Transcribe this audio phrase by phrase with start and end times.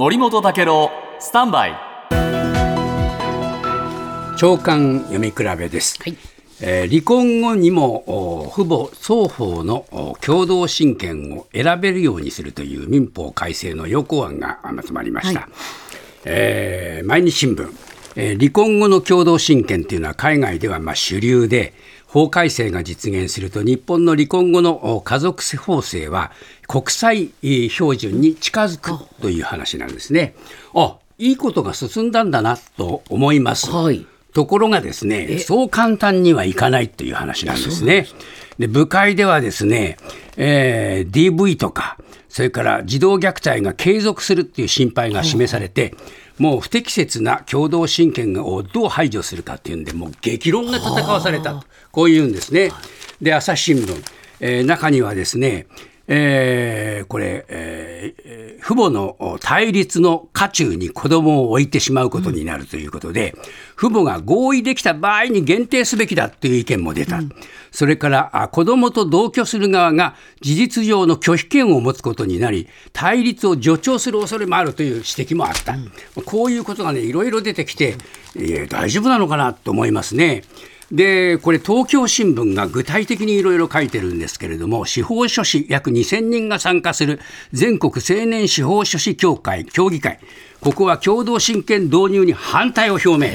[0.00, 1.78] 森本武郎スタンバイ。
[4.38, 6.16] 長官読み比べです、はい。
[6.62, 15.50] えー離婚後にもお父母双方のお共同親権を選べるようにするという民法改正の要項案が集まりました、はい。
[16.24, 17.70] えー毎日新聞、
[18.16, 21.74] えー離婚後の共同親権というのは海外ではまあ主流で
[22.12, 26.32] 法改正が実現すると日本の離婚後のお家族法制は
[26.66, 28.90] 国際えー標準に近づく
[29.20, 30.34] という話なんですね。
[30.74, 33.70] あいいことが進んだんだなと思います。
[33.70, 38.06] はいところがですね、そう簡単にはいかないという話なんですね。
[38.60, 39.96] で部会ではですね、
[40.36, 41.96] えー DV とか、
[42.28, 45.94] それから児童虐待が継続するっていう心配が示されて、
[46.40, 52.72] もう不適切な共同親権をどう排除するかっていうんで、もう激論が戦わされたと、こういうんですね。
[53.20, 54.02] で、朝日新聞、
[54.40, 55.66] えー中にはですね、
[56.12, 63.34] えーこれ、えー父母の対立の渦中に子供を置いてしまうことになるということで、
[63.76, 67.20] 父母が合意できた場合に限定すべきだという意見も出た、
[67.72, 75.76] それからあ子供と同居する側が事実上の拒否権を持つことになり、対立を助長する恐れもあるという指摘もあった、
[76.22, 77.96] こういうことがね、いろいろ出てきて、
[78.36, 80.42] いや大丈夫なのかなと思いますね。
[80.92, 87.20] でこれ東京新聞が具体的にいろいろ書いてるんですけれども司法書士約2000人が参加する
[87.52, 90.18] 全国青年司法書士協会協議会
[90.60, 93.26] ここは共同親権導入に反対を表明。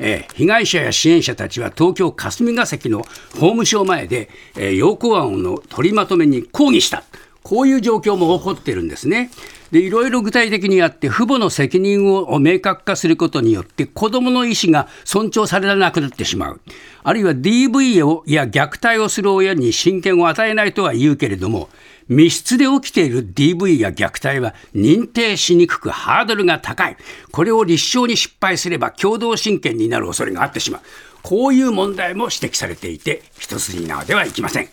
[0.00, 7.04] えー被害者や支援者たちは東京霞が関の法務省前で、えー要項案の取りまとめに抗議した。
[7.44, 9.30] こういう状況も起こってるんですね。
[9.70, 16.60] で、いろいろ具体的にやって、父母の責任を明確化することによって、子供の意思が尊重されなくなってしまう。
[17.02, 21.68] あるいは DV をや虐待をする親に親権を与えないとは言うけれども、
[22.08, 26.96] 密室で起きている DV や虐待は認定しにくくハードルが高い。
[27.30, 30.80] これを立証に失敗すれば共同親権になる恐れがあってしまう。
[31.22, 34.68] こういう問題も指摘されていて、一筋縄ではいきません。